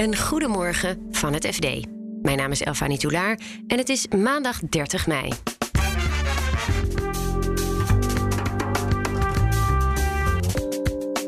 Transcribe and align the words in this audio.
Een 0.00 0.16
goedemorgen 0.16 1.06
van 1.10 1.32
het 1.32 1.46
FD. 1.46 1.66
Mijn 2.22 2.36
naam 2.36 2.50
is 2.50 2.62
Elfanie 2.62 2.98
Toulaar 2.98 3.38
en 3.66 3.78
het 3.78 3.88
is 3.88 4.06
maandag 4.08 4.58
30 4.58 5.06
mei. 5.06 5.32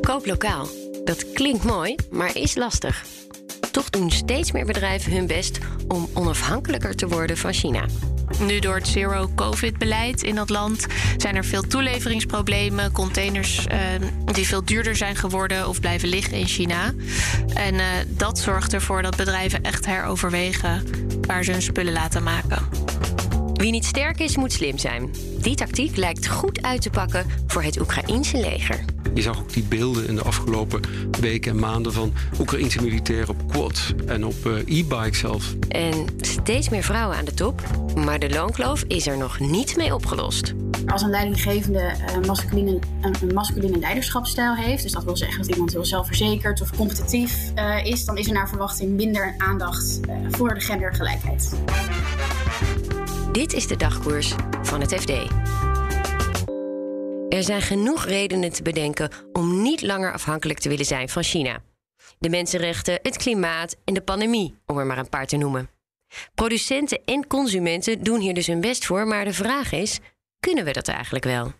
Koop 0.01 0.27
lokaal. 0.27 0.67
Dat 1.05 1.33
klinkt 1.33 1.65
mooi, 1.65 1.95
maar 2.11 2.37
is 2.37 2.57
lastig. 2.57 3.05
Toch 3.71 3.91
doen 3.91 4.11
steeds 4.11 4.53
meer 4.53 4.67
bedrijven 4.67 5.13
hun 5.13 5.27
best 5.27 5.59
om 5.89 6.09
onafhankelijker 6.15 6.97
te 6.97 7.09
worden 7.09 7.37
van 7.37 7.53
China. 7.53 7.85
Nu 8.39 8.59
door 8.59 8.75
het 8.75 8.89
zero-covid-beleid 8.89 10.23
in 10.23 10.35
dat 10.35 10.51
land 10.51 10.87
zijn 11.17 11.37
er 11.37 11.45
veel 11.45 11.63
toeleveringsproblemen. 11.63 12.93
Containers 12.93 13.67
uh, 13.73 13.79
die 14.25 14.47
veel 14.47 14.65
duurder 14.65 14.97
zijn 14.97 15.17
geworden 15.17 15.69
of 15.69 15.81
blijven 15.81 16.09
liggen 16.09 16.39
in 16.39 16.47
China. 16.47 16.93
En 17.55 17.75
uh, 17.75 17.85
dat 18.09 18.39
zorgt 18.39 18.73
ervoor 18.73 19.03
dat 19.03 19.17
bedrijven 19.17 19.63
echt 19.63 19.87
heroverwegen 19.87 20.85
waar 21.27 21.45
ze 21.45 21.53
hun 21.53 21.63
spullen 21.63 21.93
laten 21.93 22.23
maken. 22.23 22.69
Wie 23.53 23.71
niet 23.71 23.85
sterk 23.85 24.21
is, 24.21 24.37
moet 24.37 24.53
slim 24.53 24.79
zijn. 24.79 25.15
Die 25.39 25.55
tactiek 25.55 25.97
lijkt 25.97 26.29
goed 26.29 26.63
uit 26.63 26.83
te 26.83 26.91
pakken 26.91 27.27
voor 27.47 27.63
het 27.63 27.81
Oekraïense 27.81 28.41
leger. 28.41 28.85
Je 29.15 29.23
zag 29.23 29.39
ook 29.39 29.53
die 29.53 29.63
beelden 29.63 30.09
in 30.09 30.15
de 30.15 30.23
afgelopen 30.23 30.81
weken 31.21 31.51
en 31.51 31.59
maanden 31.59 31.93
van 31.93 32.13
Oekraïnse 32.41 32.83
militairen 32.83 33.29
op 33.29 33.49
quads 33.49 33.93
en 34.07 34.27
op 34.27 34.47
uh, 34.47 34.79
e-bikes 34.79 35.19
zelf. 35.19 35.55
En 35.69 36.07
steeds 36.21 36.69
meer 36.69 36.83
vrouwen 36.83 37.17
aan 37.17 37.25
de 37.25 37.35
top, 37.35 37.63
maar 37.95 38.19
de 38.19 38.31
loonkloof 38.31 38.85
is 38.89 39.07
er 39.07 39.19
nog 39.19 39.39
niet 39.39 39.77
mee 39.77 39.95
opgelost. 39.95 40.55
Als 40.87 41.03
een 41.03 41.11
leidinggevende 41.11 41.93
masculine, 42.27 42.79
een 43.01 43.35
masculine 43.35 43.79
leiderschapsstijl 43.79 44.55
heeft, 44.55 44.83
dus 44.83 44.93
dat 44.93 45.05
wil 45.05 45.17
zeggen 45.17 45.43
dat 45.43 45.51
iemand 45.51 45.73
heel 45.73 45.85
zelfverzekerd 45.85 46.61
of 46.61 46.77
competitief 46.77 47.53
uh, 47.55 47.85
is, 47.85 48.05
dan 48.05 48.19
is 48.19 48.27
er 48.27 48.33
naar 48.33 48.49
verwachting 48.49 48.97
minder 48.97 49.35
aandacht 49.39 50.01
voor 50.31 50.55
de 50.55 50.61
gendergelijkheid. 50.61 51.53
Dit 53.33 53.53
is 53.53 53.67
de 53.67 53.77
dagkoers 53.77 54.35
van 54.63 54.81
het 54.81 54.95
FD. 54.95 55.13
Er 57.33 57.43
zijn 57.43 57.63
genoeg 57.63 58.05
redenen 58.05 58.53
te 58.53 58.63
bedenken 58.63 59.11
om 59.33 59.63
niet 59.63 59.83
langer 59.83 60.13
afhankelijk 60.13 60.59
te 60.59 60.69
willen 60.69 60.85
zijn 60.85 61.09
van 61.09 61.23
China. 61.23 61.63
De 62.19 62.29
mensenrechten, 62.29 62.99
het 63.03 63.17
klimaat 63.17 63.77
en 63.85 63.95
de 63.95 64.01
pandemie, 64.01 64.55
om 64.67 64.79
er 64.79 64.87
maar 64.87 64.99
een 64.99 65.09
paar 65.09 65.27
te 65.27 65.37
noemen. 65.37 65.71
Producenten 66.35 67.01
en 67.05 67.27
consumenten 67.27 68.03
doen 68.03 68.21
hier 68.21 68.35
dus 68.35 68.47
hun 68.47 68.61
best 68.61 68.87
voor, 68.87 69.07
maar 69.07 69.25
de 69.25 69.33
vraag 69.33 69.73
is: 69.73 69.99
kunnen 70.41 70.65
we 70.65 70.73
dat 70.73 70.89
eigenlijk 70.89 71.25
wel? 71.25 71.53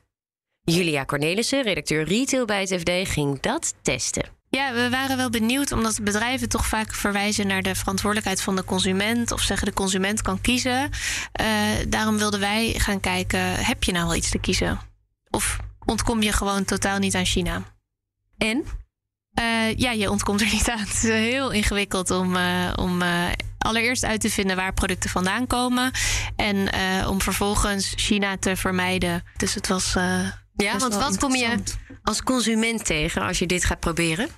Julia 0.65 1.05
Cornelissen, 1.05 1.63
redacteur 1.63 2.05
retail 2.05 2.45
bij 2.45 2.61
het 2.61 2.81
FD, 2.81 3.13
ging 3.13 3.41
dat 3.41 3.75
testen. 3.83 4.25
Ja, 4.49 4.73
we 4.73 4.91
waren 4.91 5.17
wel 5.17 5.31
benieuwd 5.31 5.73
omdat 5.73 6.03
bedrijven 6.03 6.49
toch 6.49 6.67
vaak 6.67 6.95
verwijzen 6.95 7.47
naar 7.47 7.63
de 7.63 7.75
verantwoordelijkheid 7.75 8.43
van 8.43 8.57
de 8.57 8.65
consument 8.65 9.33
of 9.33 9.41
zeggen 9.41 9.67
de 9.67 9.75
consument 9.75 10.23
kan 10.23 10.41
kiezen. 10.41 10.91
Uh, 11.41 11.47
daarom 11.89 12.19
wilden 12.19 12.41
wij 12.41 12.75
gaan 12.77 13.01
kijken: 13.01 13.55
heb 13.55 13.85
je 13.85 13.93
nou 13.93 14.07
wel 14.07 14.17
iets 14.17 14.31
te 14.31 14.39
kiezen? 14.39 14.92
Of 15.33 15.59
ontkom 15.85 16.23
je 16.23 16.33
gewoon 16.33 16.65
totaal 16.65 16.99
niet 16.99 17.15
aan 17.15 17.25
China? 17.25 17.63
En? 18.39 18.65
Uh, 19.41 19.77
ja, 19.77 19.91
je 19.91 20.11
ontkomt 20.11 20.41
er 20.41 20.53
niet 20.53 20.71
aan. 20.71 20.79
Het 20.89 20.89
is 20.89 21.03
heel 21.03 21.51
ingewikkeld 21.51 22.11
om, 22.11 22.37
uh, 22.37 22.73
om 22.75 23.03
allereerst 23.59 24.05
uit 24.05 24.21
te 24.21 24.31
vinden 24.31 24.57
waar 24.57 24.73
producten 24.73 25.11
vandaan 25.11 25.47
komen. 25.47 25.91
En 26.37 26.69
om 27.09 27.21
vervolgens 27.21 27.93
China 27.97 28.37
te 28.37 28.57
vermijden. 28.57 29.23
Dus 29.37 29.55
het 29.55 29.69
was. 29.69 29.97
Ja, 30.57 30.79
want 30.79 30.95
wat 30.95 31.19
kom 31.19 31.35
je 31.35 31.59
als 32.03 32.23
consument 32.23 32.85
tegen 32.85 33.23
als 33.23 33.39
je 33.39 33.47
dit 33.47 33.65
gaat 33.65 33.81
proberen? 33.81 34.29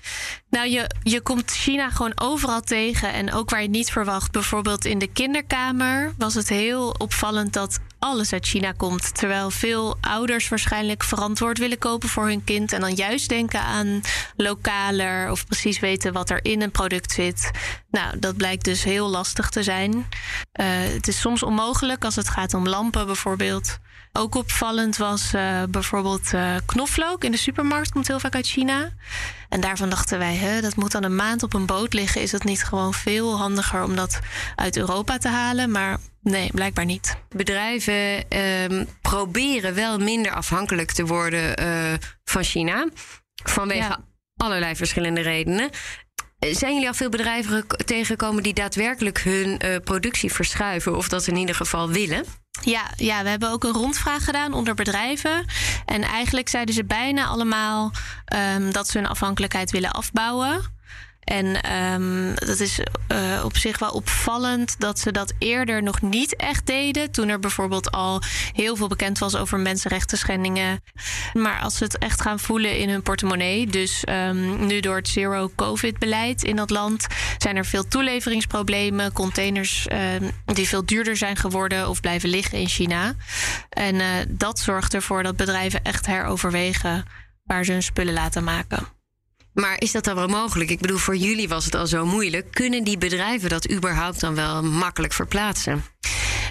Nou, 0.50 0.68
je, 0.68 0.90
je 1.02 1.20
komt 1.20 1.50
China 1.50 1.90
gewoon 1.90 2.20
overal 2.20 2.60
tegen. 2.60 3.12
En 3.12 3.32
ook 3.32 3.50
waar 3.50 3.60
je 3.60 3.66
het 3.66 3.76
niet 3.76 3.90
verwacht. 3.90 4.32
Bijvoorbeeld 4.32 4.84
in 4.84 4.98
de 4.98 5.12
kinderkamer 5.12 6.14
was 6.18 6.34
het 6.34 6.48
heel 6.48 6.94
opvallend 6.98 7.52
dat 7.52 7.78
alles 7.98 8.32
uit 8.32 8.46
China 8.46 8.72
komt. 8.72 9.14
Terwijl 9.14 9.50
veel 9.50 9.96
ouders 10.00 10.48
waarschijnlijk 10.48 11.02
verantwoord 11.02 11.58
willen 11.58 11.78
kopen 11.78 12.08
voor 12.08 12.26
hun 12.26 12.44
kind. 12.44 12.72
En 12.72 12.80
dan 12.80 12.94
juist 12.94 13.28
denken 13.28 13.60
aan 13.60 14.00
lokaler 14.36 15.30
of 15.30 15.46
precies 15.46 15.78
weten 15.78 16.12
wat 16.12 16.30
er 16.30 16.44
in 16.44 16.62
een 16.62 16.70
product 16.70 17.12
zit. 17.12 17.50
Nou, 17.90 18.18
dat 18.18 18.36
blijkt 18.36 18.64
dus 18.64 18.84
heel 18.84 19.08
lastig 19.08 19.48
te 19.48 19.62
zijn. 19.62 19.92
Uh, 19.92 20.04
het 20.68 21.08
is 21.08 21.20
soms 21.20 21.42
onmogelijk 21.42 22.04
als 22.04 22.16
het 22.16 22.28
gaat 22.28 22.54
om 22.54 22.68
lampen 22.68 23.06
bijvoorbeeld. 23.06 23.78
Ook 24.18 24.34
opvallend 24.34 24.96
was 24.96 25.34
uh, 25.34 25.62
bijvoorbeeld 25.70 26.32
uh, 26.32 26.56
knoflook 26.66 27.24
in 27.24 27.30
de 27.30 27.36
supermarkt, 27.36 27.92
komt 27.92 28.06
heel 28.06 28.20
vaak 28.20 28.34
uit 28.34 28.46
China. 28.46 28.90
En 29.48 29.60
daarvan 29.60 29.90
dachten 29.90 30.18
wij, 30.18 30.34
hè, 30.34 30.60
dat 30.60 30.76
moet 30.76 30.92
dan 30.92 31.02
een 31.02 31.16
maand 31.16 31.42
op 31.42 31.54
een 31.54 31.66
boot 31.66 31.92
liggen. 31.92 32.20
Is 32.20 32.32
het 32.32 32.44
niet 32.44 32.64
gewoon 32.64 32.94
veel 32.94 33.38
handiger 33.38 33.82
om 33.82 33.96
dat 33.96 34.18
uit 34.56 34.76
Europa 34.76 35.18
te 35.18 35.28
halen? 35.28 35.70
Maar 35.70 35.98
nee, 36.22 36.50
blijkbaar 36.52 36.84
niet. 36.84 37.16
Bedrijven 37.28 38.24
uh, 38.28 38.82
proberen 39.00 39.74
wel 39.74 39.98
minder 39.98 40.32
afhankelijk 40.32 40.92
te 40.92 41.06
worden 41.06 41.62
uh, 41.62 41.92
van 42.24 42.42
China. 42.44 42.88
Vanwege 43.44 43.88
ja. 43.88 44.04
allerlei 44.36 44.76
verschillende 44.76 45.20
redenen. 45.20 45.70
Zijn 46.38 46.72
jullie 46.72 46.88
al 46.88 46.94
veel 46.94 47.08
bedrijven 47.08 47.66
tegengekomen 47.84 48.42
die 48.42 48.54
daadwerkelijk 48.54 49.18
hun 49.18 49.60
productie 49.84 50.32
verschuiven 50.32 50.96
of 50.96 51.08
dat 51.08 51.26
in 51.26 51.36
ieder 51.36 51.54
geval 51.54 51.88
willen? 51.90 52.24
Ja, 52.64 52.90
ja, 52.96 53.22
we 53.22 53.28
hebben 53.28 53.50
ook 53.50 53.64
een 53.64 53.72
rondvraag 53.72 54.24
gedaan 54.24 54.52
onder 54.52 54.74
bedrijven. 54.74 55.44
En 55.86 56.02
eigenlijk 56.02 56.48
zeiden 56.48 56.74
ze 56.74 56.84
bijna 56.84 57.26
allemaal 57.26 57.90
um, 58.56 58.72
dat 58.72 58.88
ze 58.88 58.98
hun 58.98 59.06
afhankelijkheid 59.06 59.70
willen 59.70 59.90
afbouwen. 59.90 60.73
En 61.24 61.72
um, 61.72 62.34
dat 62.34 62.60
is 62.60 62.80
uh, 63.08 63.44
op 63.44 63.56
zich 63.56 63.78
wel 63.78 63.90
opvallend 63.90 64.80
dat 64.80 64.98
ze 64.98 65.12
dat 65.12 65.32
eerder 65.38 65.82
nog 65.82 66.02
niet 66.02 66.36
echt 66.36 66.66
deden. 66.66 67.10
Toen 67.10 67.28
er 67.28 67.38
bijvoorbeeld 67.38 67.90
al 67.90 68.22
heel 68.52 68.76
veel 68.76 68.88
bekend 68.88 69.18
was 69.18 69.36
over 69.36 69.58
mensenrechten 69.58 70.18
schendingen. 70.18 70.82
Maar 71.32 71.60
als 71.60 71.76
ze 71.76 71.84
het 71.84 71.98
echt 71.98 72.20
gaan 72.20 72.38
voelen 72.38 72.78
in 72.78 72.88
hun 72.88 73.02
portemonnee. 73.02 73.66
Dus 73.66 74.04
um, 74.08 74.66
nu 74.66 74.80
door 74.80 74.96
het 74.96 75.08
zero-covid-beleid 75.08 76.42
in 76.42 76.56
dat 76.56 76.70
land 76.70 77.06
zijn 77.38 77.56
er 77.56 77.66
veel 77.66 77.88
toeleveringsproblemen. 77.88 79.12
Containers 79.12 79.86
uh, 79.92 79.98
die 80.44 80.68
veel 80.68 80.86
duurder 80.86 81.16
zijn 81.16 81.36
geworden 81.36 81.88
of 81.88 82.00
blijven 82.00 82.28
liggen 82.28 82.58
in 82.58 82.68
China. 82.68 83.14
En 83.68 83.94
uh, 83.94 84.06
dat 84.28 84.58
zorgt 84.58 84.94
ervoor 84.94 85.22
dat 85.22 85.36
bedrijven 85.36 85.82
echt 85.82 86.06
heroverwegen 86.06 87.04
waar 87.44 87.64
ze 87.64 87.72
hun 87.72 87.82
spullen 87.82 88.14
laten 88.14 88.44
maken. 88.44 88.93
Maar 89.54 89.80
is 89.80 89.92
dat 89.92 90.04
dan 90.04 90.14
wel 90.14 90.28
mogelijk? 90.28 90.70
Ik 90.70 90.80
bedoel, 90.80 90.98
voor 90.98 91.16
jullie 91.16 91.48
was 91.48 91.64
het 91.64 91.74
al 91.74 91.86
zo 91.86 92.06
moeilijk. 92.06 92.50
Kunnen 92.50 92.84
die 92.84 92.98
bedrijven 92.98 93.48
dat 93.48 93.70
überhaupt 93.70 94.20
dan 94.20 94.34
wel 94.34 94.62
makkelijk 94.62 95.12
verplaatsen? 95.12 95.84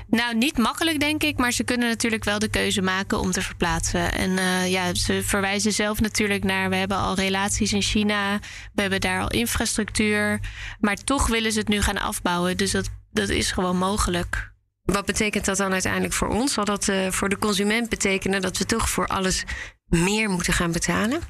Nou, 0.07 0.35
niet 0.35 0.57
makkelijk 0.57 0.99
denk 0.99 1.23
ik, 1.23 1.37
maar 1.37 1.51
ze 1.51 1.63
kunnen 1.63 1.87
natuurlijk 1.87 2.23
wel 2.23 2.39
de 2.39 2.49
keuze 2.49 2.81
maken 2.81 3.19
om 3.19 3.31
te 3.31 3.41
verplaatsen. 3.41 4.13
En 4.13 4.29
uh, 4.29 4.71
ja, 4.71 4.93
ze 4.93 5.21
verwijzen 5.23 5.73
zelf 5.73 6.01
natuurlijk 6.01 6.43
naar, 6.43 6.69
we 6.69 6.75
hebben 6.75 6.97
al 6.97 7.15
relaties 7.15 7.73
in 7.73 7.81
China, 7.81 8.39
we 8.73 8.81
hebben 8.81 9.01
daar 9.01 9.21
al 9.21 9.29
infrastructuur, 9.29 10.39
maar 10.79 10.95
toch 10.95 11.27
willen 11.27 11.51
ze 11.51 11.59
het 11.59 11.67
nu 11.67 11.81
gaan 11.81 11.97
afbouwen. 11.97 12.57
Dus 12.57 12.71
dat, 12.71 12.89
dat 13.11 13.29
is 13.29 13.51
gewoon 13.51 13.77
mogelijk. 13.77 14.51
Wat 14.83 15.05
betekent 15.05 15.45
dat 15.45 15.57
dan 15.57 15.71
uiteindelijk 15.71 16.13
voor 16.13 16.27
ons? 16.27 16.53
Zal 16.53 16.65
dat 16.65 16.87
uh, 16.87 17.11
voor 17.11 17.29
de 17.29 17.37
consument 17.37 17.89
betekenen 17.89 18.41
dat 18.41 18.57
we 18.57 18.65
toch 18.65 18.89
voor 18.89 19.07
alles 19.07 19.43
meer 19.85 20.29
moeten 20.29 20.53
gaan 20.53 20.71
betalen? 20.71 21.21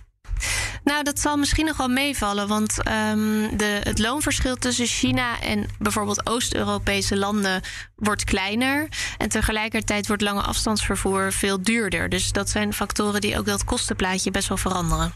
Nou, 0.84 1.04
dat 1.04 1.20
zal 1.20 1.38
misschien 1.38 1.66
nog 1.66 1.78
wel 1.78 1.88
meevallen. 1.88 2.48
Want 2.48 2.78
um, 2.78 3.58
de, 3.58 3.80
het 3.84 4.00
loonverschil 4.00 4.56
tussen 4.56 4.86
China 4.86 5.42
en 5.42 5.68
bijvoorbeeld 5.80 6.28
Oost-Europese 6.28 7.18
landen 7.18 7.62
wordt 7.96 8.24
kleiner. 8.24 8.88
En 9.18 9.30
tegelijkertijd 9.30 10.08
wordt 10.08 10.22
lange 10.22 10.42
afstandsvervoer 10.42 11.32
veel 11.32 11.62
duurder. 11.62 12.10
Dus 12.10 12.32
dat 12.32 12.50
zijn 12.50 12.74
factoren 12.74 13.22
die 13.22 13.38
ook 13.38 13.46
dat 13.46 13.64
kostenplaatje 13.64 14.32
best 14.32 14.48
wel 14.48 14.58
veranderen. 14.58 15.14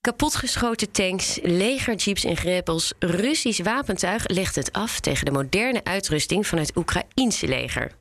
Kapotgeschoten 0.00 0.90
tanks, 0.90 1.38
legerjeeps 1.42 2.24
en 2.24 2.36
greppels, 2.36 2.92
Russisch 2.98 3.62
wapentuig 3.62 4.28
legt 4.28 4.54
het 4.54 4.72
af 4.72 5.00
tegen 5.00 5.24
de 5.24 5.30
moderne 5.30 5.84
uitrusting 5.84 6.46
van 6.46 6.58
het 6.58 6.76
Oekraïense 6.76 7.48
leger. 7.48 7.92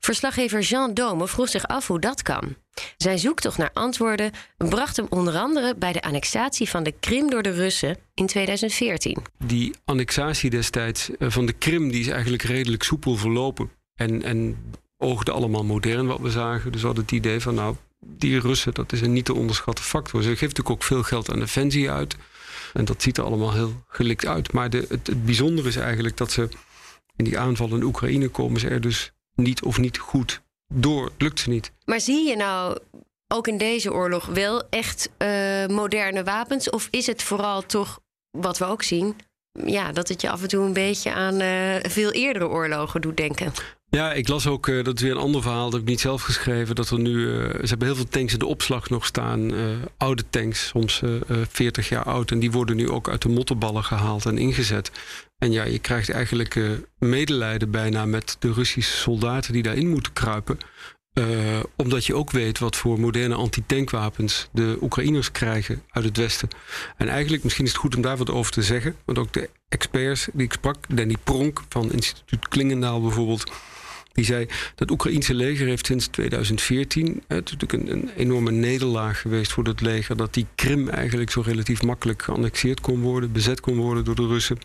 Verslaggever 0.00 0.60
Jean 0.60 0.94
Dome 0.94 1.28
vroeg 1.28 1.48
zich 1.48 1.66
af 1.66 1.86
hoe 1.86 2.00
dat 2.00 2.22
kan. 2.22 2.56
Zijn 2.96 3.18
zoektocht 3.18 3.58
naar 3.58 3.70
antwoorden 3.72 4.30
bracht 4.56 4.96
hem 4.96 5.06
onder 5.08 5.36
andere 5.36 5.74
bij 5.76 5.92
de 5.92 6.02
annexatie 6.02 6.68
van 6.68 6.82
de 6.82 6.94
Krim 7.00 7.30
door 7.30 7.42
de 7.42 7.50
Russen 7.50 7.96
in 8.14 8.26
2014. 8.26 9.16
Die 9.44 9.74
annexatie 9.84 10.50
destijds 10.50 11.10
eh, 11.16 11.30
van 11.30 11.46
de 11.46 11.52
Krim 11.52 11.90
die 11.90 12.00
is 12.00 12.08
eigenlijk 12.08 12.42
redelijk 12.42 12.82
soepel 12.82 13.16
verlopen. 13.16 13.70
En, 13.94 14.22
en 14.22 14.56
oogde 14.98 15.30
allemaal 15.30 15.64
modern 15.64 16.06
wat 16.06 16.20
we 16.20 16.30
zagen. 16.30 16.72
Dus 16.72 16.80
we 16.80 16.86
hadden 16.86 17.04
het 17.04 17.14
idee 17.14 17.40
van 17.40 17.54
nou, 17.54 17.76
die 18.06 18.40
Russen, 18.40 18.74
dat 18.74 18.92
is 18.92 19.00
een 19.00 19.12
niet 19.12 19.24
te 19.24 19.34
onderschatten 19.34 19.84
factor. 19.84 20.22
Ze 20.22 20.28
geeft 20.28 20.40
natuurlijk 20.40 20.70
ook 20.70 20.82
veel 20.82 21.02
geld 21.02 21.30
aan 21.30 21.38
defensie 21.38 21.90
uit. 21.90 22.16
En 22.72 22.84
dat 22.84 23.02
ziet 23.02 23.18
er 23.18 23.24
allemaal 23.24 23.52
heel 23.52 23.84
gelikt 23.88 24.26
uit. 24.26 24.52
Maar 24.52 24.70
de, 24.70 24.86
het, 24.88 25.24
bijzondere 25.24 25.68
is 25.68 25.76
eigenlijk 25.76 26.16
dat 26.16 26.32
ze 26.32 26.48
in 27.16 27.24
die 27.24 27.38
aanval 27.38 27.74
in 27.74 27.82
Oekraïne 27.82 28.28
komen 28.28 28.60
ze 28.60 28.68
er 28.68 28.80
dus 28.80 29.12
niet 29.34 29.62
of 29.62 29.78
niet 29.78 29.98
goed 29.98 30.42
door. 30.74 31.12
Lukt 31.18 31.40
ze 31.40 31.48
niet. 31.48 31.72
Maar 31.84 32.00
zie 32.00 32.28
je 32.28 32.36
nou 32.36 32.78
ook 33.28 33.48
in 33.48 33.58
deze 33.58 33.92
oorlog 33.92 34.26
wel 34.26 34.68
echt 34.70 35.10
uh, 35.18 35.66
moderne 35.66 36.24
wapens? 36.24 36.70
Of 36.70 36.88
is 36.90 37.06
het 37.06 37.22
vooral 37.22 37.66
toch 37.66 38.00
wat 38.30 38.58
we 38.58 38.64
ook 38.64 38.82
zien, 38.82 39.16
ja, 39.52 39.92
dat 39.92 40.08
het 40.08 40.20
je 40.20 40.30
af 40.30 40.42
en 40.42 40.48
toe 40.48 40.64
een 40.64 40.72
beetje 40.72 41.12
aan 41.12 41.40
uh, 41.40 41.76
veel 41.82 42.12
eerdere 42.12 42.48
oorlogen 42.48 43.00
doet 43.00 43.16
denken. 43.16 43.52
Ja, 43.90 44.12
ik 44.12 44.28
las 44.28 44.46
ook, 44.46 44.66
uh, 44.66 44.84
dat 44.84 44.96
is 44.96 45.02
weer 45.02 45.10
een 45.10 45.18
ander 45.18 45.42
verhaal, 45.42 45.64
dat 45.64 45.72
heb 45.72 45.82
ik 45.82 45.88
niet 45.88 46.00
zelf 46.00 46.22
geschreven. 46.22 46.74
Dat 46.74 46.90
er 46.90 46.98
nu, 46.98 47.16
uh, 47.16 47.42
ze 47.42 47.66
hebben 47.66 47.86
heel 47.86 47.96
veel 47.96 48.08
tanks 48.08 48.32
in 48.32 48.38
de 48.38 48.46
opslag 48.46 48.90
nog 48.90 49.06
staan. 49.06 49.52
Uh, 49.52 49.66
oude 49.96 50.24
tanks, 50.30 50.66
soms 50.66 51.02
40 51.48 51.88
jaar 51.88 52.04
oud. 52.04 52.30
En 52.30 52.38
die 52.38 52.50
worden 52.50 52.76
nu 52.76 52.90
ook 52.90 53.08
uit 53.08 53.22
de 53.22 53.28
mottenballen 53.28 53.84
gehaald 53.84 54.26
en 54.26 54.38
ingezet. 54.38 54.90
En 55.44 55.52
ja, 55.52 55.64
je 55.64 55.78
krijgt 55.78 56.10
eigenlijk 56.10 56.58
medelijden 56.98 57.70
bijna 57.70 58.06
met 58.06 58.36
de 58.38 58.52
Russische 58.52 58.96
soldaten 58.96 59.52
die 59.52 59.62
daarin 59.62 59.88
moeten 59.88 60.12
kruipen. 60.12 60.58
omdat 61.76 62.06
je 62.06 62.14
ook 62.14 62.30
weet 62.30 62.58
wat 62.58 62.76
voor 62.76 63.00
moderne 63.00 63.34
antitankwapens 63.34 64.48
de 64.52 64.78
Oekraïners 64.80 65.30
krijgen 65.30 65.82
uit 65.90 66.04
het 66.04 66.16
Westen. 66.16 66.48
En 66.96 67.08
eigenlijk, 67.08 67.42
misschien 67.42 67.64
is 67.64 67.70
het 67.70 67.80
goed 67.80 67.96
om 67.96 68.02
daar 68.02 68.16
wat 68.16 68.30
over 68.30 68.52
te 68.52 68.62
zeggen. 68.62 68.96
Want 69.04 69.18
ook 69.18 69.32
de 69.32 69.50
experts 69.68 70.28
die 70.32 70.46
ik 70.46 70.52
sprak, 70.52 70.96
Danny 70.96 71.16
Pronk 71.24 71.62
van 71.68 71.92
instituut 71.92 72.48
Klingendaal 72.48 73.00
bijvoorbeeld 73.00 73.52
die 74.12 74.24
zei 74.24 74.46
dat 74.74 74.90
Oekraïense 74.90 75.34
leger 75.34 75.66
heeft 75.66 75.86
sinds 75.86 76.06
2014, 76.06 77.22
het 77.26 77.46
is 77.46 77.56
natuurlijk 77.56 77.72
een, 77.72 77.92
een, 77.92 78.10
enorme 78.16 78.50
nederlaag 78.50 79.20
geweest 79.20 79.52
voor 79.52 79.64
het 79.64 79.80
leger, 79.80 80.16
dat 80.16 80.34
die 80.34 80.46
Krim 80.54 80.88
eigenlijk 80.88 81.30
zo 81.30 81.40
relatief 81.40 81.82
makkelijk 81.82 82.22
geannexeerd 82.22 82.80
kon 82.80 83.00
worden, 83.00 83.32
bezet 83.32 83.60
kon 83.60 83.76
worden 83.76 84.04
door 84.04 84.14
de 84.14 84.26
Russen. 84.26 84.58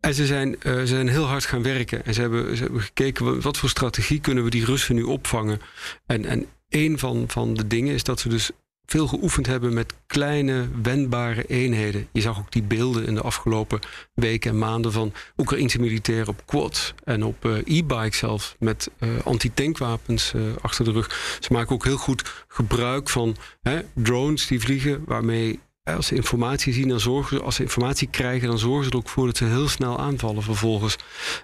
En 0.00 0.14
ze 0.14 0.26
zijn, 0.26 0.48
uh, 0.48 0.74
ze 0.74 0.86
zijn 0.86 1.08
heel 1.08 1.24
hard 1.24 1.44
gaan 1.44 1.62
werken. 1.62 2.04
En 2.04 2.14
ze 2.14 2.20
hebben, 2.20 2.56
ze 2.56 2.62
hebben 2.62 2.80
gekeken 2.80 3.40
wat 3.40 3.56
voor 3.56 3.68
strategie 3.68 4.20
kunnen 4.20 4.44
we 4.44 4.50
die 4.50 4.64
Russen 4.64 4.94
nu 4.94 5.02
opvangen. 5.02 5.60
En, 6.06 6.24
en 6.24 6.46
een 6.68 6.98
van, 6.98 7.24
van 7.28 7.54
de 7.54 7.66
dingen 7.66 7.94
is 7.94 8.02
dat 8.02 8.20
ze 8.20 8.28
dus 8.28 8.50
veel 8.86 9.06
geoefend 9.06 9.46
hebben 9.46 9.74
met 9.74 9.94
kleine, 10.06 10.68
wendbare 10.82 11.44
eenheden. 11.46 12.08
Je 12.12 12.20
zag 12.20 12.38
ook 12.38 12.52
die 12.52 12.62
beelden 12.62 13.06
in 13.06 13.14
de 13.14 13.20
afgelopen 13.20 13.80
weken 14.14 14.50
en 14.50 14.58
maanden 14.58 14.92
van 14.92 15.12
Oekraïnse 15.36 15.80
militairen 15.80 16.28
op 16.28 16.42
quads 16.46 16.94
en 17.04 17.24
op 17.24 17.44
uh, 17.44 17.78
e-bikes 17.78 18.18
zelfs 18.18 18.54
met 18.58 18.90
uh, 18.98 19.10
antitankwapens 19.24 20.32
achter 20.60 20.84
de 20.84 20.92
rug. 20.92 21.38
Ze 21.40 21.52
maken 21.52 21.74
ook 21.74 21.84
heel 21.84 21.96
goed 21.96 22.44
gebruik 22.48 23.08
van 23.08 23.36
hè, 23.62 23.80
drones 23.94 24.46
die 24.46 24.60
vliegen, 24.60 25.02
waarmee 25.06 25.60
als 25.94 26.06
ze 26.06 26.14
informatie 26.14 26.72
zien, 26.72 26.88
dan 26.88 27.00
zorgen 27.00 27.42
als 27.42 27.54
ze 27.54 27.62
informatie 27.62 28.08
krijgen, 28.10 28.48
dan 28.48 28.58
zorgen 28.58 28.84
ze 28.84 28.90
er 28.90 28.96
ook 28.96 29.08
voor 29.08 29.26
dat 29.26 29.36
ze 29.36 29.44
heel 29.44 29.68
snel 29.68 29.98
aanvallen 29.98 30.42
vervolgens. 30.42 30.96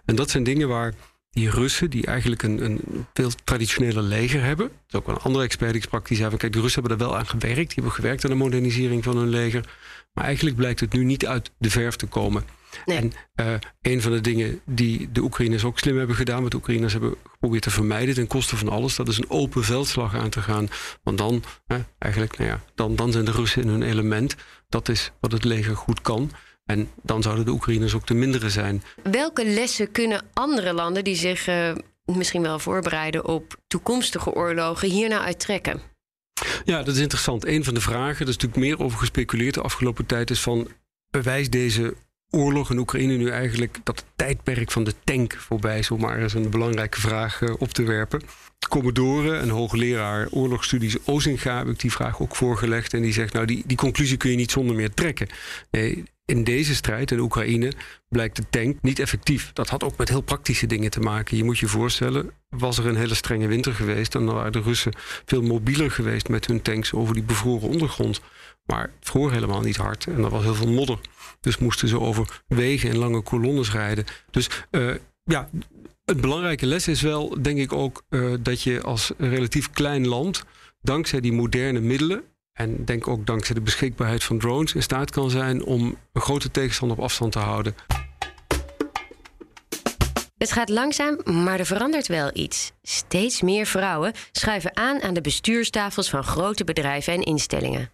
En 0.04 0.16
dat 0.16 0.30
zijn 0.30 0.42
dingen 0.42 0.68
waar 0.68 0.94
die 1.32 1.50
Russen, 1.50 1.90
die 1.90 2.06
eigenlijk 2.06 2.43
een, 2.43 2.64
een 2.64 3.06
veel 3.12 3.31
traditionele 3.44 4.02
leger 4.02 4.43
hebben. 4.43 4.67
Dat 4.69 4.79
is 4.88 4.94
ook 4.94 5.17
een 5.17 5.23
andere 5.23 5.44
expert 5.44 5.70
die 5.70 5.81
ik 5.81 5.87
sprak, 5.87 6.08
die 6.08 6.17
zei 6.17 6.29
van 6.29 6.38
kijk, 6.38 6.52
de 6.52 6.61
Russen 6.61 6.81
hebben 6.81 7.00
er 7.00 7.06
wel 7.06 7.17
aan 7.19 7.26
gewerkt. 7.26 7.56
Die 7.56 7.75
hebben 7.75 7.93
gewerkt 7.93 8.25
aan 8.25 8.31
de 8.31 8.37
modernisering 8.37 9.05
van 9.05 9.17
hun 9.17 9.29
leger. 9.29 9.69
Maar 10.12 10.25
eigenlijk 10.25 10.56
blijkt 10.56 10.81
het 10.81 10.93
nu 10.93 11.05
niet 11.05 11.26
uit 11.26 11.50
de 11.58 11.70
verf 11.70 11.96
te 11.96 12.06
komen. 12.06 12.44
Nee. 12.84 12.96
En 12.96 13.12
uh, 13.46 13.55
een 13.82 14.02
van 14.02 14.12
de 14.12 14.20
dingen 14.20 14.61
die 14.64 15.12
de 15.12 15.20
Oekraïners 15.20 15.64
ook 15.64 15.79
slim 15.79 15.99
hebben 15.99 16.17
gedaan, 16.17 16.43
wat 16.43 16.50
de 16.50 16.56
Oekraïners 16.56 16.93
hebben 16.93 17.14
geprobeerd 17.31 17.62
te 17.62 17.70
vermijden 17.70 18.14
ten 18.14 18.26
koste 18.26 18.56
van 18.56 18.69
alles, 18.69 18.96
dat 18.96 19.08
is 19.08 19.19
een 19.19 19.31
open 19.31 19.64
veldslag 19.64 20.14
aan 20.14 20.31
te 20.31 20.43
gaan. 20.43 20.69
Want 21.02 21.19
dan, 21.19 21.43
eigenlijk, 21.99 22.38
nou 22.38 22.50
ja, 22.50 22.61
dan, 22.75 22.96
dan 22.96 23.12
zijn 23.12 23.25
de 23.25 23.31
Russen 23.31 23.62
in 23.62 23.69
hun 23.69 23.82
element. 23.82 24.37
Dat 24.69 24.88
is 24.88 25.12
wat 25.20 25.32
het 25.32 25.44
leger 25.44 25.76
goed 25.76 26.00
kan. 26.00 26.31
En 26.72 26.90
dan 27.02 27.22
zouden 27.22 27.44
de 27.44 27.50
Oekraïners 27.50 27.94
ook 27.94 28.06
de 28.06 28.14
mindere 28.14 28.50
zijn. 28.50 28.82
Welke 29.02 29.46
lessen 29.46 29.92
kunnen 29.92 30.22
andere 30.32 30.72
landen 30.72 31.04
die 31.04 31.16
zich 31.16 31.48
uh, 31.48 31.74
misschien 32.04 32.42
wel 32.42 32.58
voorbereiden 32.58 33.28
op 33.28 33.56
toekomstige 33.66 34.32
oorlogen 34.34 34.88
hier 34.88 35.08
nou 35.08 35.22
uittrekken? 35.22 35.80
Ja, 36.64 36.82
dat 36.82 36.94
is 36.94 37.00
interessant. 37.00 37.46
Een 37.46 37.64
van 37.64 37.74
de 37.74 37.80
vragen, 37.80 38.20
er 38.22 38.28
is 38.28 38.36
natuurlijk 38.36 38.56
meer 38.56 38.78
over 38.78 38.98
gespeculeerd 38.98 39.54
de 39.54 39.62
afgelopen 39.62 40.06
tijd, 40.06 40.30
is 40.30 40.40
van 40.40 40.69
bewijst 41.10 41.52
deze 41.52 41.94
oorlog 42.30 42.70
in 42.70 42.78
Oekraïne 42.78 43.16
nu 43.16 43.30
eigenlijk 43.30 43.78
dat 43.84 43.96
het 43.96 44.06
tijdperk 44.16 44.70
van 44.70 44.84
de 44.84 44.94
tank 45.04 45.34
voorbij 45.34 45.78
is, 45.78 45.90
om 45.90 46.00
maar 46.00 46.19
eens 46.19 46.34
een 46.34 46.50
belangrijke 46.50 47.00
vraag 47.00 47.40
uh, 47.40 47.54
op 47.58 47.69
te 47.69 47.82
werpen. 47.82 48.22
Commodore, 48.69 49.36
een 49.36 49.50
hoogleraar 49.50 50.28
oorlogsstudies 50.30 50.96
Ozinga, 51.04 51.58
heb 51.58 51.69
ik 51.69 51.80
die 51.80 51.92
vraag 51.92 52.20
ook 52.20 52.36
voorgelegd. 52.36 52.94
En 52.94 53.02
die 53.02 53.12
zegt, 53.12 53.32
nou, 53.32 53.46
die, 53.46 53.62
die 53.66 53.76
conclusie 53.76 54.16
kun 54.16 54.30
je 54.30 54.36
niet 54.36 54.50
zonder 54.50 54.76
meer 54.76 54.94
trekken. 54.94 55.28
Nee, 55.70 56.04
in 56.32 56.44
deze 56.44 56.75
strijd 56.75 57.11
in 57.11 57.19
Oekraïne 57.19 57.73
blijkt 58.08 58.37
de 58.37 58.44
tank 58.50 58.76
niet 58.82 58.99
effectief. 58.99 59.52
Dat 59.52 59.69
had 59.69 59.84
ook 59.84 59.96
met 59.96 60.08
heel 60.08 60.20
praktische 60.20 60.67
dingen 60.67 60.90
te 60.90 61.00
maken. 61.00 61.37
Je 61.37 61.44
moet 61.44 61.58
je 61.58 61.67
voorstellen, 61.67 62.31
was 62.49 62.79
er 62.79 62.87
een 62.87 62.96
hele 62.96 63.14
strenge 63.14 63.46
winter 63.46 63.75
geweest... 63.75 64.12
dan 64.12 64.25
waren 64.25 64.52
de 64.52 64.61
Russen 64.61 64.93
veel 65.25 65.43
mobieler 65.43 65.90
geweest 65.90 66.29
met 66.29 66.46
hun 66.46 66.62
tanks 66.62 66.93
over 66.93 67.14
die 67.14 67.23
bevroren 67.23 67.69
ondergrond. 67.69 68.20
Maar 68.64 68.82
het 68.82 69.08
vroor 69.08 69.32
helemaal 69.32 69.61
niet 69.61 69.76
hard 69.76 70.06
en 70.06 70.25
er 70.25 70.31
was 70.31 70.43
heel 70.43 70.55
veel 70.55 70.73
modder. 70.73 70.99
Dus 71.40 71.58
moesten 71.58 71.88
ze 71.88 72.00
over 72.00 72.43
wegen 72.49 72.90
en 72.90 72.99
lange 72.99 73.20
kolonnes 73.20 73.73
rijden. 73.73 74.05
Dus 74.31 74.49
uh, 74.70 74.94
ja, 75.25 75.49
het 76.05 76.20
belangrijke 76.20 76.67
les 76.67 76.88
is 76.88 77.00
wel, 77.00 77.43
denk 77.43 77.58
ik 77.58 77.73
ook, 77.73 78.02
uh, 78.11 78.34
dat 78.40 78.62
je 78.62 78.82
als 78.82 79.12
relatief 79.19 79.70
klein 79.70 80.08
land, 80.08 80.44
dankzij 80.81 81.20
die 81.20 81.32
moderne 81.32 81.81
middelen, 81.81 82.23
en 82.52 82.84
denk 82.84 83.08
ook 83.08 83.26
dankzij 83.26 83.54
de 83.54 83.60
beschikbaarheid 83.60 84.25
van 84.25 84.38
drones 84.38 84.75
in 84.75 84.82
staat 84.82 85.10
kan 85.10 85.31
zijn 85.31 85.64
om 85.64 85.96
een 86.12 86.20
grote 86.22 86.50
tegenstander 86.50 86.96
op 86.96 87.02
afstand 87.04 87.32
te 87.32 87.38
houden. 87.38 87.75
Het 90.38 90.52
gaat 90.52 90.69
langzaam, 90.69 91.19
maar 91.44 91.58
er 91.58 91.66
verandert 91.66 92.06
wel 92.06 92.31
iets. 92.32 92.72
Steeds 92.82 93.43
meer 93.43 93.66
vrouwen 93.66 94.12
schuiven 94.32 94.76
aan 94.76 95.02
aan 95.02 95.14
de 95.14 95.20
bestuurstafels 95.20 96.10
van 96.10 96.25
grote 96.25 96.64
bedrijven 96.64 97.12
en 97.12 97.22
instellingen. 97.22 97.90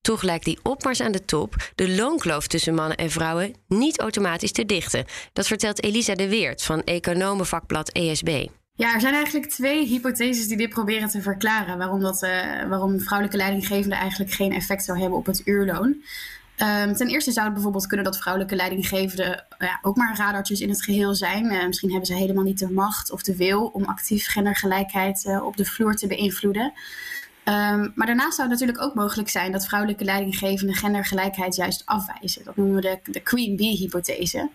Toch 0.00 0.22
lijkt 0.22 0.44
die 0.44 0.58
opmars 0.62 1.00
aan 1.00 1.12
de 1.12 1.24
top 1.24 1.54
de 1.74 1.90
loonkloof 1.90 2.46
tussen 2.46 2.74
mannen 2.74 2.96
en 2.96 3.10
vrouwen 3.10 3.54
niet 3.68 4.00
automatisch 4.00 4.52
te 4.52 4.66
dichten. 4.66 5.04
Dat 5.32 5.46
vertelt 5.46 5.82
Elisa 5.82 6.14
de 6.14 6.28
Weert 6.28 6.62
van 6.62 6.82
economenvakblad 6.82 7.88
ESB. 7.92 8.46
Ja, 8.78 8.94
er 8.94 9.00
zijn 9.00 9.14
eigenlijk 9.14 9.50
twee 9.50 9.86
hypotheses 9.86 10.48
die 10.48 10.56
dit 10.56 10.68
proberen 10.68 11.08
te 11.08 11.22
verklaren. 11.22 11.78
Waarom, 11.78 12.00
dat, 12.00 12.22
uh, 12.22 12.68
waarom 12.68 13.00
vrouwelijke 13.00 13.38
leidinggevenden 13.38 13.98
eigenlijk 13.98 14.30
geen 14.30 14.52
effect 14.52 14.84
zou 14.84 15.00
hebben 15.00 15.18
op 15.18 15.26
het 15.26 15.42
uurloon. 15.44 15.86
Um, 15.86 16.94
ten 16.96 17.08
eerste 17.08 17.32
zou 17.32 17.44
het 17.44 17.54
bijvoorbeeld 17.54 17.86
kunnen 17.86 18.06
dat 18.06 18.18
vrouwelijke 18.18 18.56
leidinggevenden 18.56 19.44
uh, 19.58 19.68
ook 19.82 19.96
maar 19.96 20.16
radartjes 20.16 20.60
in 20.60 20.68
het 20.68 20.82
geheel 20.82 21.14
zijn. 21.14 21.44
Uh, 21.44 21.66
misschien 21.66 21.90
hebben 21.90 22.06
ze 22.06 22.14
helemaal 22.14 22.44
niet 22.44 22.58
de 22.58 22.70
macht 22.70 23.10
of 23.10 23.22
de 23.22 23.36
wil 23.36 23.66
om 23.66 23.84
actief 23.84 24.26
gendergelijkheid 24.26 25.40
op 25.42 25.56
de 25.56 25.64
vloer 25.64 25.94
te 25.94 26.06
beïnvloeden. 26.06 26.72
Um, 27.44 27.92
maar 27.94 28.06
daarnaast 28.06 28.36
zou 28.36 28.48
het 28.48 28.60
natuurlijk 28.60 28.86
ook 28.88 28.94
mogelijk 28.94 29.28
zijn 29.28 29.52
dat 29.52 29.66
vrouwelijke 29.66 30.04
leidinggevenden 30.04 30.74
gendergelijkheid 30.76 31.56
juist 31.56 31.82
afwijzen. 31.84 32.44
Dat 32.44 32.56
noemen 32.56 32.74
we 32.74 32.80
de, 32.80 33.12
de 33.12 33.20
Queen 33.20 33.56
Bee-hypothese. 33.56 34.48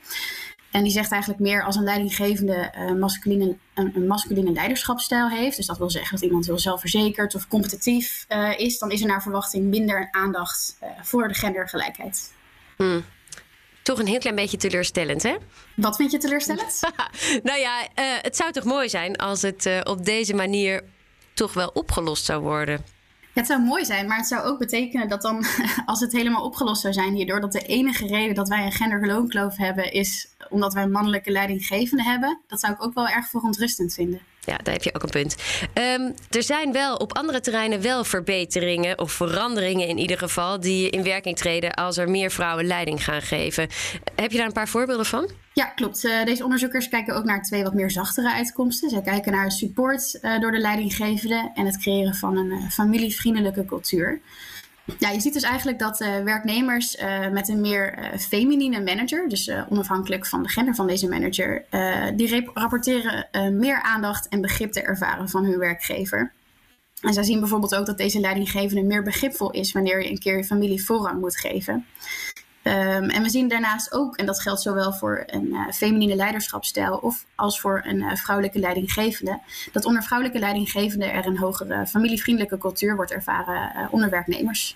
En 0.73 0.83
die 0.83 0.91
zegt 0.91 1.11
eigenlijk 1.11 1.41
meer 1.41 1.63
als 1.63 1.75
een 1.75 1.83
leidinggevende 1.83 2.73
uh, 2.77 2.91
masculine, 2.91 3.55
een, 3.73 3.91
een, 3.95 4.07
masculine 4.07 4.51
leiderschapsstijl 4.51 5.29
heeft. 5.29 5.57
Dus 5.57 5.65
dat 5.65 5.77
wil 5.77 5.89
zeggen 5.89 6.15
dat 6.15 6.23
iemand 6.23 6.45
heel 6.45 6.59
zelfverzekerd 6.59 7.35
of 7.35 7.47
competitief 7.47 8.25
uh, 8.29 8.59
is. 8.59 8.79
Dan 8.79 8.91
is 8.91 9.01
er 9.01 9.07
naar 9.07 9.21
verwachting 9.21 9.65
minder 9.65 10.07
aandacht 10.11 10.77
uh, 10.83 10.89
voor 11.01 11.27
de 11.27 11.33
gendergelijkheid. 11.33 12.31
Hmm. 12.77 13.05
Toch 13.81 13.99
een 13.99 14.07
heel 14.07 14.19
klein 14.19 14.35
beetje 14.35 14.57
teleurstellend, 14.57 15.23
hè? 15.23 15.35
Wat 15.75 15.95
vind 15.95 16.11
je 16.11 16.17
teleurstellend? 16.17 16.79
nou 17.43 17.59
ja, 17.59 17.87
het 18.21 18.35
zou 18.35 18.51
toch 18.51 18.63
mooi 18.63 18.89
zijn 18.89 19.15
als 19.15 19.41
het 19.41 19.69
op 19.83 20.05
deze 20.05 20.33
manier 20.33 20.83
toch 21.33 21.53
wel 21.53 21.67
opgelost 21.67 22.25
zou 22.25 22.41
worden. 22.41 22.85
Het 23.33 23.47
zou 23.47 23.61
mooi 23.61 23.85
zijn, 23.85 24.07
maar 24.07 24.17
het 24.17 24.27
zou 24.27 24.43
ook 24.43 24.59
betekenen 24.59 25.07
dat 25.07 25.21
dan, 25.21 25.45
als 25.85 25.99
het 25.99 26.11
helemaal 26.11 26.43
opgelost 26.43 26.81
zou 26.81 26.93
zijn 26.93 27.13
hierdoor, 27.13 27.41
dat 27.41 27.51
de 27.51 27.65
enige 27.65 28.07
reden 28.07 28.35
dat 28.35 28.47
wij 28.47 28.65
een 28.65 28.71
genderloonkloof 28.71 29.57
hebben 29.57 29.91
is 29.91 30.27
omdat 30.49 30.73
wij 30.73 30.87
mannelijke 30.87 31.31
leidinggevende 31.31 32.03
hebben. 32.03 32.39
Dat 32.47 32.59
zou 32.59 32.73
ik 32.73 32.83
ook 32.83 32.93
wel 32.93 33.07
erg 33.07 33.29
verontrustend 33.29 33.93
vinden. 33.93 34.21
Ja, 34.45 34.57
daar 34.63 34.73
heb 34.73 34.83
je 34.83 34.95
ook 34.95 35.03
een 35.03 35.09
punt. 35.09 35.35
Um, 35.73 36.13
er 36.29 36.43
zijn 36.43 36.71
wel 36.71 36.95
op 36.95 37.17
andere 37.17 37.39
terreinen 37.41 37.81
wel 37.81 38.03
verbeteringen 38.03 38.99
of 38.99 39.11
veranderingen 39.11 39.87
in 39.87 39.97
ieder 39.97 40.17
geval 40.17 40.59
die 40.59 40.89
in 40.89 41.03
werking 41.03 41.37
treden 41.37 41.73
als 41.73 41.97
er 41.97 42.09
meer 42.09 42.31
vrouwen 42.31 42.65
leiding 42.65 43.03
gaan 43.03 43.21
geven. 43.21 43.67
Heb 44.15 44.31
je 44.31 44.37
daar 44.37 44.47
een 44.47 44.53
paar 44.53 44.67
voorbeelden 44.67 45.05
van? 45.05 45.29
Ja, 45.53 45.65
klopt. 45.65 46.03
Uh, 46.03 46.23
deze 46.25 46.43
onderzoekers 46.43 46.89
kijken 46.89 47.15
ook 47.15 47.23
naar 47.23 47.41
twee 47.41 47.63
wat 47.63 47.73
meer 47.73 47.91
zachtere 47.91 48.33
uitkomsten. 48.33 48.89
Zij 48.89 49.01
kijken 49.01 49.31
naar 49.31 49.51
support 49.51 50.19
uh, 50.21 50.39
door 50.39 50.51
de 50.51 50.59
leidinggevende 50.59 51.51
en 51.53 51.65
het 51.65 51.77
creëren 51.77 52.15
van 52.15 52.37
een 52.37 52.51
uh, 52.51 52.69
familievriendelijke 52.69 53.65
cultuur. 53.65 54.21
Ja, 54.99 55.09
je 55.09 55.19
ziet 55.19 55.33
dus 55.33 55.43
eigenlijk 55.43 55.79
dat 55.79 56.01
uh, 56.01 56.23
werknemers 56.23 56.95
uh, 56.95 57.29
met 57.29 57.49
een 57.49 57.61
meer 57.61 57.99
uh, 57.99 58.19
feminine 58.19 58.81
manager, 58.81 59.29
dus 59.29 59.51
onafhankelijk 59.69 60.25
van 60.25 60.43
de 60.43 60.49
gender 60.49 60.75
van 60.75 60.87
deze 60.87 61.07
manager, 61.07 61.65
die 62.15 62.51
rapporteren 62.53 63.27
meer 63.59 63.81
aandacht 63.81 64.27
en 64.27 64.41
begrip 64.41 64.71
te 64.71 64.81
ervaren 64.81 65.29
van 65.29 65.45
hun 65.45 65.57
werkgever. 65.57 66.31
En 67.01 67.13
zij 67.13 67.23
zien 67.23 67.39
bijvoorbeeld 67.39 67.75
ook 67.75 67.85
dat 67.85 67.97
deze 67.97 68.19
leidinggevende 68.19 68.83
meer 68.83 69.03
begripvol 69.03 69.51
is 69.51 69.71
wanneer 69.71 70.03
je 70.03 70.09
een 70.09 70.19
keer 70.19 70.37
je 70.37 70.43
familie 70.43 70.85
voorrang 70.85 71.19
moet 71.19 71.37
geven. 71.37 71.85
Um, 72.63 73.09
en 73.09 73.23
we 73.23 73.29
zien 73.29 73.47
daarnaast 73.47 73.93
ook, 73.93 74.17
en 74.17 74.25
dat 74.25 74.41
geldt 74.41 74.61
zowel 74.61 74.93
voor 74.93 75.23
een 75.25 75.45
uh, 75.45 75.71
feminine 75.71 76.15
leiderschapsstijl 76.15 76.97
of 76.97 77.25
als 77.35 77.59
voor 77.59 77.81
een 77.85 78.01
uh, 78.01 78.15
vrouwelijke 78.15 78.59
leidinggevende, 78.59 79.39
dat 79.71 79.85
onder 79.85 80.03
vrouwelijke 80.03 80.39
leidinggevenden 80.39 81.11
er 81.11 81.25
een 81.25 81.37
hogere 81.37 81.87
familievriendelijke 81.87 82.57
cultuur 82.57 82.95
wordt 82.95 83.11
ervaren 83.11 83.71
uh, 83.75 83.87
onder 83.91 84.09
werknemers. 84.09 84.75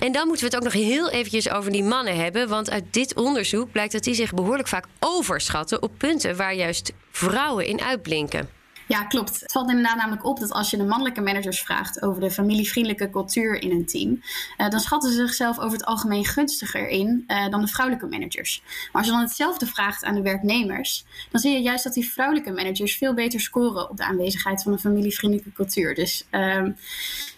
En 0.00 0.12
dan 0.12 0.26
moeten 0.26 0.48
we 0.48 0.54
het 0.54 0.64
ook 0.64 0.72
nog 0.72 0.82
heel 0.82 1.10
eventjes 1.10 1.50
over 1.50 1.72
die 1.72 1.84
mannen 1.84 2.16
hebben. 2.16 2.48
Want 2.48 2.70
uit 2.70 2.84
dit 2.90 3.14
onderzoek 3.14 3.72
blijkt 3.72 3.92
dat 3.92 4.04
die 4.04 4.14
zich 4.14 4.34
behoorlijk 4.34 4.68
vaak 4.68 4.86
overschatten 4.98 5.82
op 5.82 5.92
punten 5.98 6.36
waar 6.36 6.54
juist 6.54 6.92
vrouwen 7.10 7.66
in 7.66 7.80
uitblinken. 7.80 8.57
Ja, 8.88 9.04
klopt. 9.04 9.40
Het 9.40 9.52
valt 9.52 9.68
inderdaad 9.68 9.96
namelijk 9.96 10.24
op 10.24 10.40
dat 10.40 10.52
als 10.52 10.70
je 10.70 10.76
de 10.76 10.84
mannelijke 10.84 11.20
managers 11.20 11.60
vraagt 11.60 12.02
over 12.02 12.20
de 12.20 12.30
familievriendelijke 12.30 13.10
cultuur 13.10 13.62
in 13.62 13.70
een 13.70 13.86
team, 13.86 14.22
uh, 14.58 14.68
dan 14.68 14.80
schatten 14.80 15.10
ze 15.10 15.16
zichzelf 15.16 15.58
over 15.58 15.72
het 15.72 15.84
algemeen 15.84 16.24
gunstiger 16.24 16.88
in 16.88 17.24
uh, 17.26 17.48
dan 17.48 17.60
de 17.60 17.66
vrouwelijke 17.66 18.06
managers. 18.06 18.62
Maar 18.64 19.02
als 19.02 19.06
je 19.06 19.12
dan 19.12 19.20
hetzelfde 19.20 19.66
vraagt 19.66 20.04
aan 20.04 20.14
de 20.14 20.22
werknemers, 20.22 21.04
dan 21.30 21.40
zie 21.40 21.52
je 21.52 21.60
juist 21.60 21.84
dat 21.84 21.92
die 21.92 22.10
vrouwelijke 22.10 22.52
managers 22.52 22.96
veel 22.96 23.14
beter 23.14 23.40
scoren 23.40 23.90
op 23.90 23.96
de 23.96 24.04
aanwezigheid 24.04 24.62
van 24.62 24.72
een 24.72 24.78
familievriendelijke 24.78 25.52
cultuur. 25.52 25.94
Dus 25.94 26.26
uh, 26.30 26.62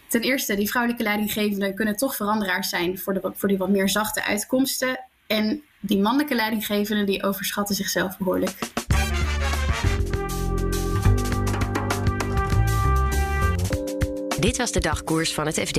ten 0.08 0.20
eerste, 0.20 0.56
die 0.56 0.68
vrouwelijke 0.68 1.04
leidinggevenden 1.04 1.74
kunnen 1.74 1.96
toch 1.96 2.16
veranderaars 2.16 2.68
zijn 2.68 2.98
voor, 2.98 3.14
de, 3.14 3.32
voor 3.34 3.48
die 3.48 3.58
wat 3.58 3.68
meer 3.68 3.88
zachte 3.88 4.24
uitkomsten. 4.24 5.00
En 5.26 5.62
die 5.80 6.00
mannelijke 6.00 6.34
leidinggevenden 6.34 7.06
die 7.06 7.22
overschatten 7.22 7.74
zichzelf 7.74 8.18
behoorlijk. 8.18 8.58
Dit 14.40 14.56
was 14.56 14.72
de 14.72 14.80
dagkoers 14.80 15.34
van 15.34 15.46
het 15.46 15.60
FD. 15.60 15.78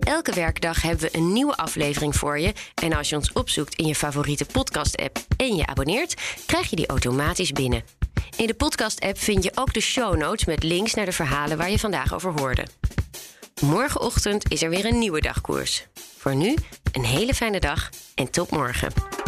Elke 0.00 0.32
werkdag 0.34 0.82
hebben 0.82 1.10
we 1.10 1.16
een 1.16 1.32
nieuwe 1.32 1.56
aflevering 1.56 2.16
voor 2.16 2.38
je. 2.38 2.52
En 2.82 2.92
als 2.92 3.08
je 3.08 3.16
ons 3.16 3.32
opzoekt 3.32 3.74
in 3.74 3.86
je 3.86 3.94
favoriete 3.94 4.44
podcast-app 4.52 5.18
en 5.36 5.56
je 5.56 5.66
abonneert, 5.66 6.14
krijg 6.46 6.70
je 6.70 6.76
die 6.76 6.86
automatisch 6.86 7.52
binnen. 7.52 7.82
In 8.36 8.46
de 8.46 8.54
podcast-app 8.54 9.18
vind 9.18 9.44
je 9.44 9.52
ook 9.54 9.72
de 9.72 9.80
show 9.80 10.16
notes 10.16 10.44
met 10.44 10.62
links 10.62 10.94
naar 10.94 11.04
de 11.04 11.12
verhalen 11.12 11.56
waar 11.56 11.70
je 11.70 11.78
vandaag 11.78 12.14
over 12.14 12.32
hoorde. 12.40 12.66
Morgenochtend 13.60 14.52
is 14.52 14.62
er 14.62 14.70
weer 14.70 14.84
een 14.84 14.98
nieuwe 14.98 15.20
dagkoers. 15.20 15.86
Voor 16.18 16.34
nu 16.34 16.54
een 16.92 17.04
hele 17.04 17.34
fijne 17.34 17.60
dag 17.60 17.90
en 18.14 18.30
tot 18.30 18.50
morgen. 18.50 19.19